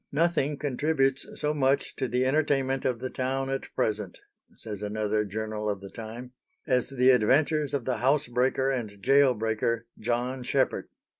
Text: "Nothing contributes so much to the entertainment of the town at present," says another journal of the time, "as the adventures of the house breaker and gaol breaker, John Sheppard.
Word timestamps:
"Nothing 0.11 0.57
contributes 0.57 1.27
so 1.39 1.53
much 1.53 1.95
to 1.97 2.07
the 2.07 2.25
entertainment 2.25 2.85
of 2.85 2.97
the 2.97 3.11
town 3.11 3.51
at 3.51 3.71
present," 3.75 4.17
says 4.55 4.81
another 4.81 5.23
journal 5.23 5.69
of 5.69 5.79
the 5.79 5.91
time, 5.91 6.31
"as 6.65 6.89
the 6.89 7.11
adventures 7.11 7.71
of 7.71 7.85
the 7.85 7.97
house 7.97 8.25
breaker 8.25 8.71
and 8.71 8.99
gaol 9.03 9.35
breaker, 9.35 9.85
John 9.99 10.41
Sheppard. 10.41 10.87